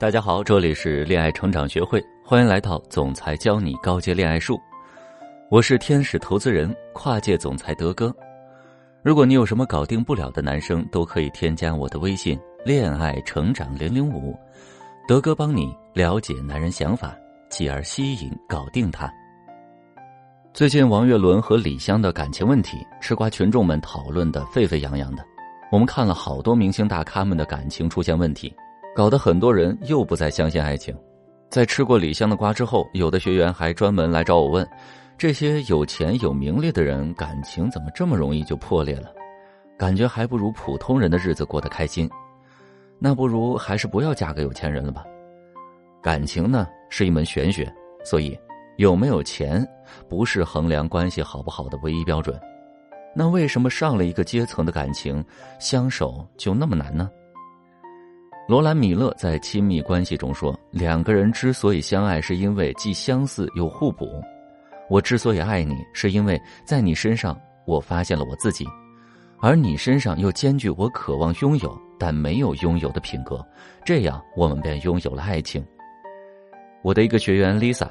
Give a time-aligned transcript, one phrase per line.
[0.00, 4.58] 大家好，这里是恋爱成长学会，欢迎来到总裁教你高阶恋爱术。
[5.50, 8.10] 我是天使投资人、跨界总裁德哥。
[9.02, 14.34] 如果你有什么搞定不了的男生，都可以添加我的微信“恋爱成长零零五”，
[15.06, 17.14] 德哥帮你了解男人想法，
[17.50, 19.06] 继而吸引搞定他。
[20.54, 25.22] 最近王岳伦和李湘的感情问题，吃瓜群众们讨论的沸沸扬扬的。
[25.70, 28.50] 我们看了好多明星大咖们的感情出现问题，
[28.94, 30.96] 搞得很多人又不再相信爱情。
[31.48, 34.68] 在吃过李湘的瓜之后，有的学员还专门来找我问：
[35.16, 39.12] 这些有钱有名利的人感情怎么这么容易就破裂了？
[39.78, 42.08] 感觉还不如普通人的日子过得开心。
[42.98, 45.04] 那不如还是不要嫁给有钱人了吧？
[46.02, 47.72] 感情呢是一门玄学，
[48.04, 48.38] 所以
[48.76, 49.66] 有没有钱
[50.08, 52.38] 不是衡量关系好不好的唯一标准。
[53.14, 55.24] 那为什么上了一个阶层的感情
[55.58, 57.10] 相守就那么难呢？
[58.50, 64.20] 罗兰·米勒在《亲密关系》中说：“两个人之所以相爱，是因为既相似又互补。
[64.88, 68.66] 我之所以爱你，是因为在你身上我发现了我自己，
[69.38, 73.40] 而你身上又兼具我渴望拥有但没有拥有的品格，
[73.84, 75.64] 这样我们便拥有了爱情。”
[76.82, 77.88] 我的一个学员 Lisa，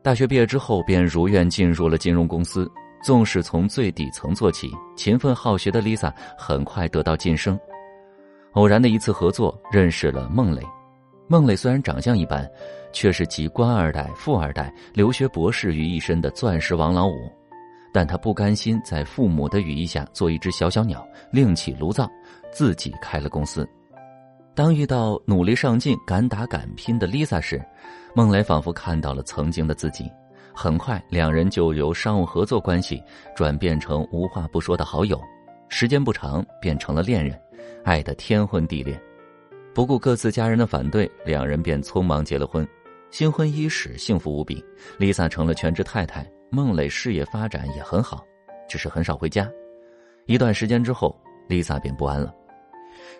[0.00, 2.70] 大学毕业之后便如愿进入了金融公司。
[3.02, 7.58] 纵使从最底层做起，勤奋好学的 Lisa 很快得到晋升。
[8.52, 10.62] 偶然的一次合作，认识了孟磊。
[11.26, 12.48] 孟磊虽然长相一般，
[12.92, 17.32] 却是集官二代、富二代、留学博士于一身的钻石王老五。
[17.94, 22.10] 但他不甘心在父母的羽翼下做一只小小鸟，另起炉灶，
[22.50, 23.68] 自己开了公司。
[24.54, 27.62] 当遇到努力上进、敢打敢拼的 Lisa 时，
[28.14, 30.10] 孟磊仿佛看到了曾经的自己。
[30.54, 33.02] 很快，两人就由商务合作关系
[33.34, 35.18] 转变成无话不说的好友，
[35.70, 37.38] 时间不长变成了恋人，
[37.84, 39.00] 爱得天昏地裂。
[39.74, 42.66] 不顾各自家人的反对，两人便匆忙结了婚。
[43.10, 44.64] 新婚伊始，幸福无比。
[44.98, 48.24] Lisa 成了全职太太，孟磊事业发展也很好，
[48.68, 49.50] 只是很少回家。
[50.26, 51.18] 一段时间之后
[51.48, 52.34] ，Lisa 便不安了：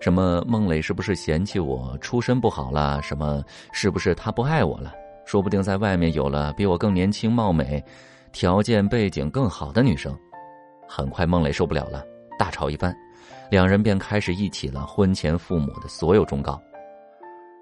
[0.00, 3.00] 什么孟磊是不是嫌弃我出身不好了？
[3.02, 3.42] 什么
[3.72, 4.92] 是不是他不爱我了？
[5.24, 7.82] 说不定在外面有了比我更年轻貌美、
[8.32, 10.16] 条件背景更好的女生。
[10.88, 12.04] 很快，孟磊受不了了，
[12.36, 12.94] 大吵一番，
[13.50, 16.60] 两人便开始忆起了婚前父母的所有忠告。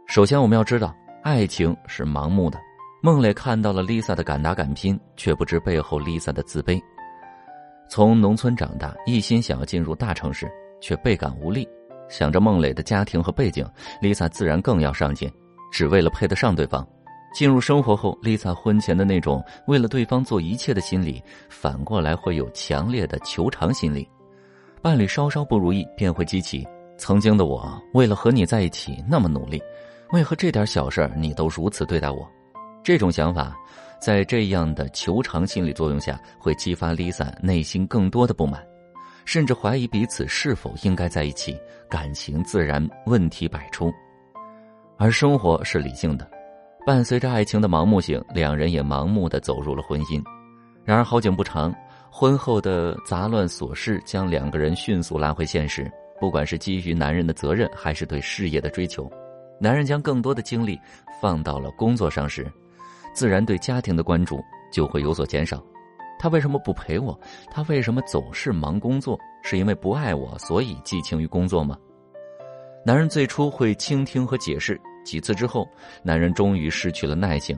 [0.07, 2.59] 首先，我们要知道，爱情是盲目的。
[3.03, 6.81] 孟磊看到了 Lisa 的敢打敢拼，却不知背后 Lisa 的自卑。
[7.89, 11.69] 从农村长大，一心想要进入大城市，却倍感无力。
[12.09, 13.65] 想着孟磊的家庭和背景
[14.03, 15.31] ，Lisa 自然更要上进，
[15.71, 16.87] 只为了配得上对方。
[17.35, 24.09] 进入生活后，Lisa 婚前的那种为了对方做一切的心理，反过来会有强烈的求偿心理。
[24.81, 26.67] 伴侣稍稍不如意，便会激起
[26.97, 29.61] 曾经的我为了和你在一起那么努力，
[30.13, 32.29] 为何这点小事你都如此对待我？
[32.83, 33.57] 这种想法，
[34.01, 38.65] 在这样的求偿心理作用下，会激发 Lisa 内心更多的不满，
[39.25, 41.59] 甚至怀疑彼此是否应该在一起，
[41.89, 43.93] 感情自然问题百出。
[44.97, 46.29] 而生活是理性的。
[46.87, 50.23] 伴随着爱情的盲目性，两人也盲目的走入了婚姻。
[50.85, 51.75] 然而好景不长，
[52.19, 55.89] 婚后的杂乱琐事将两个人迅速拉回现实。
[56.19, 59.09] 不管是基于男人的责任，还是对事业的追求，
[59.61, 60.77] 男人将更多的精力
[61.23, 62.51] 放到了工作上时，
[63.13, 64.43] 自然对家庭的关注
[64.73, 65.63] 就会有所减少。
[66.19, 67.17] 他为什么不陪我？
[67.53, 69.17] 他为什么总是忙工作？
[69.45, 71.79] 是因为不爱我，所以寄情于工作吗？
[72.85, 74.77] 男人最初会倾听和解释。
[75.05, 75.65] 几次之后，
[76.03, 77.57] 男人终于失去了耐性，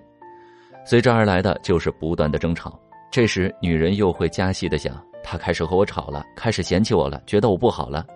[0.84, 2.78] 随之而来的就是不断的争吵。
[3.10, 8.06] 这时，女人又会加戏的想：他开始和我吵了，开始嫌弃我了，觉得我不好了。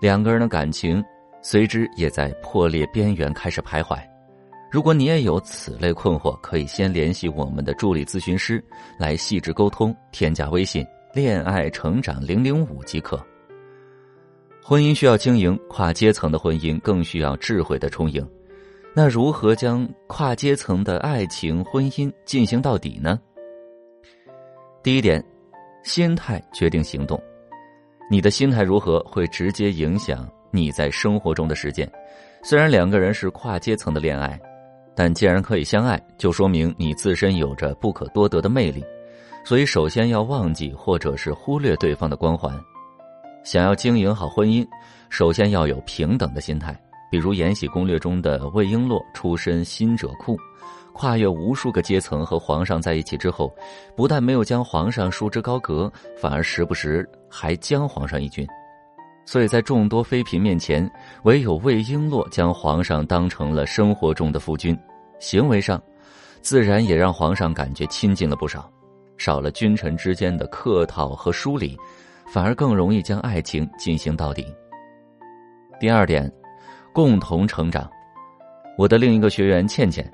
[0.00, 1.04] 两个人的感情
[1.42, 3.98] 随之也在破裂边缘开始徘徊。
[4.70, 8.62] 如果你也有此类困惑，可以先联系我们的助理咨询师
[8.96, 13.20] 来细致沟通，添加微信“恋爱成长零零五”即可。
[14.62, 18.24] 婚姻需要经营，跨阶层的婚姻更需要智慧的充盈。
[18.94, 23.18] 那如何将跨阶层的爱情婚姻进行到底呢？
[24.88, 25.22] 第一点，
[25.82, 27.22] 心态决定行动。
[28.10, 31.86] 你的心态如何，会直接影响你在生活中的实践。
[32.42, 34.40] 虽然两个人是跨阶层的恋爱，
[34.96, 38.82] 但既然可以相爱，就说明你自身有着不可多得的魅力。
[39.44, 42.58] 所以，首先要忘记或者是忽略对方的光环。
[43.44, 44.66] 想要经营好婚姻，
[45.10, 46.74] 首先要有平等的心态。
[47.10, 50.38] 比如《延禧攻略》中的魏璎珞出身新者库，
[50.92, 53.54] 跨越无数个阶层和皇上在一起之后，
[53.96, 58.46] 不但没有将皇上束之高阁，反而时不时还将皇上一军。
[59.24, 60.90] 所以在众多妃嫔面前，
[61.24, 64.78] 唯有魏璎珞将皇上当成了生活中的夫君，
[65.18, 65.80] 行为上，
[66.40, 68.70] 自然也让皇上感觉亲近了不少，
[69.18, 71.76] 少了君臣之间的客套和疏离，
[72.32, 74.46] 反而更容易将爱情进行到底。
[75.78, 76.32] 第二点，
[76.92, 77.88] 共同成长。
[78.76, 80.10] 我的另一个学员倩倩，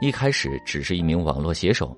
[0.00, 1.96] 一开始只是一名网络写手，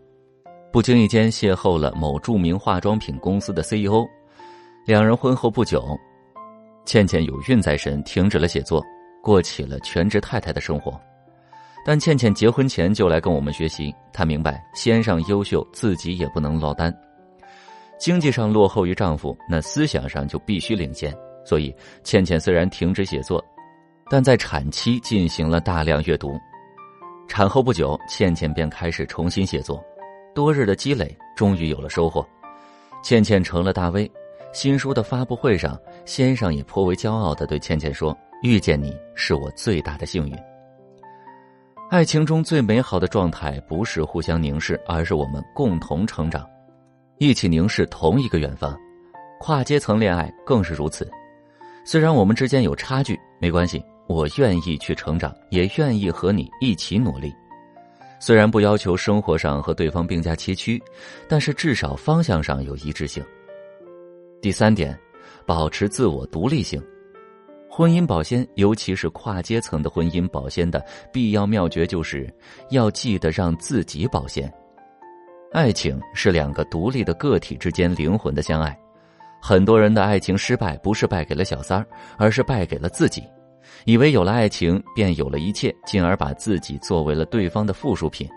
[0.72, 4.04] 不经意间邂逅了某著名化妆品公司的 CEO，
[4.86, 5.84] 两人婚后不久。
[6.84, 8.82] 倩倩有孕在身，停止了写作，
[9.22, 10.98] 过起了全职太太的生活。
[11.84, 16.94] 但倩倩结婚前就来跟我们学习，她明白先上优秀，自己也不能落单。
[17.98, 21.16] 经济上落后于丈夫，那思想上就必须领先。
[21.44, 23.44] 所以，倩倩虽然停止写作，
[24.08, 26.38] 但在产期进行了大量阅读。
[27.28, 29.84] 产后不久，倩倩便开始重新写作，
[30.34, 32.26] 多日的积累终于有了收获，
[33.02, 34.10] 倩倩成了大 V。
[34.52, 40.34] 新书的发布会上，先生也颇为骄傲的对倩倩说：“遇见你是我最大的幸运。”
[41.90, 46.48] 爱情中最美好的状态不是互相凝视，而是我们共同成长，
[47.18, 48.74] 一起凝视同一个远方。
[49.40, 51.10] 跨阶层恋爱更是如此。
[51.84, 57.32] 虽然我们之间有差距，没关系，我愿意去成长，也愿意和你一起努力。
[58.18, 60.82] 虽然不要求生活上和对方并驾齐驱，
[61.28, 63.22] 但是至少方向上有一致性。
[64.40, 64.98] 第三点，
[65.44, 66.82] 保持自我独立性。
[67.68, 70.82] 婚姻保鲜，尤其是跨阶层的婚姻保鲜的
[71.12, 72.32] 必要妙诀，就是
[72.70, 74.50] 要记得让自己保鲜。
[75.52, 78.78] 爱情是两个独立的个体之间灵魂的相爱。
[79.42, 81.86] 很多人的爱情失败，不是败给了小三儿，
[82.16, 83.22] 而是败给了自己，
[83.84, 88.28] 以为有了爱情便有了一切，进而把自己作为了对方的附属品。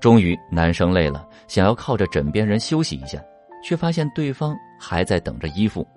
[0.00, 3.18] 终于，男生累了，想要靠着枕边人休息一下。
[3.66, 5.88] 却发现对方还在等着依附，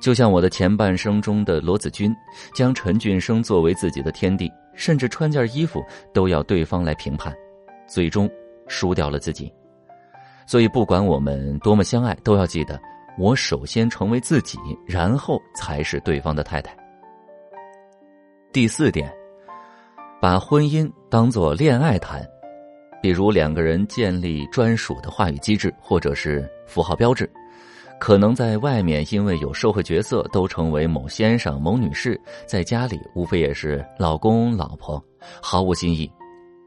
[0.00, 2.12] 就像我的前半生中的罗子君，
[2.52, 5.80] 将陈俊生作为自己的天地，甚至穿件衣服
[6.12, 7.32] 都要对方来评判，
[7.86, 8.28] 最终
[8.66, 9.48] 输掉了自己。
[10.44, 12.76] 所以，不管我们多么相爱，都要记得，
[13.16, 16.79] 我首先成为自己，然后才是对方的太太。
[18.52, 19.08] 第四点，
[20.20, 22.20] 把婚姻当做恋爱谈。
[23.00, 27.30] 比如两个人建立专属的话语机制，或者是符号标志，
[28.00, 35.00] 可能在外面因为有社会角色，都成为某先生、某女士；在家里无非也是老公、老婆，
[35.40, 36.10] 毫无新意。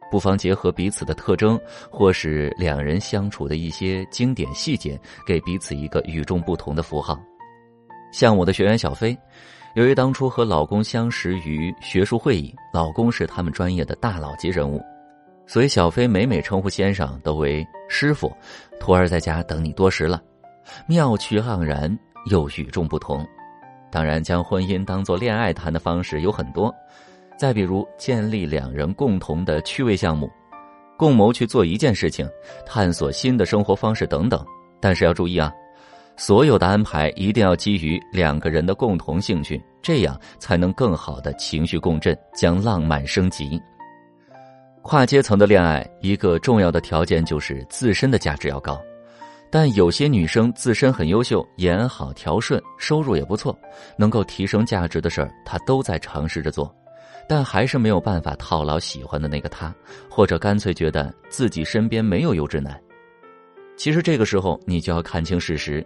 [0.09, 1.59] 不妨结合彼此的特征，
[1.91, 4.97] 或是两人相处的一些经典细节，
[5.27, 7.19] 给彼此一个与众不同的符号。
[8.13, 9.17] 像我的学员小飞，
[9.75, 14.79] 由于当初和老公相识于学术会议，老公是他们专业的大佬级人物。
[15.47, 18.31] 所以，小飞每每称呼先生都为师傅，
[18.79, 20.21] 徒儿在家等你多时了，
[20.87, 21.97] 妙趣盎然
[22.29, 23.25] 又与众不同。
[23.91, 26.73] 当然，将婚姻当做恋爱谈的方式有很多，
[27.35, 30.29] 再比如建立两人共同的趣味项目，
[30.97, 32.29] 共谋去做一件事情，
[32.63, 34.45] 探索新的生活方式等等。
[34.79, 35.51] 但是要注意啊，
[36.15, 43.61] 所有的安排一定要基于两个人的共同兴趣，这样才能更好的情绪共振，将浪漫升级。
[44.83, 48.79] 跨阶层的恋爱，一个重要的条件就是自身的价值要高。
[49.49, 53.57] 但有些女生自身很优秀，演好调顺，收入也不错，
[53.97, 56.73] 能够提升价值的事儿，她都在尝试着做，
[57.29, 59.73] 但还是没有办法套牢喜欢的那个他，
[60.09, 62.79] 或者干脆觉得自己身边没有优质男。
[63.77, 65.85] 其实这个时候，你就要看清事实。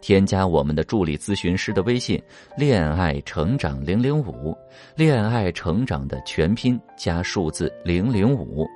[0.00, 2.22] 添加我们的助理咨询师的微信
[2.56, 4.56] “恋爱成长零零五”，
[4.96, 8.66] 恋爱成长的全拼加数字零零五，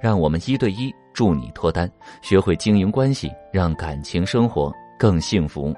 [0.00, 1.90] 让我们一对一助你脱单，
[2.22, 5.74] 学会经营关系，让感情生活更幸福。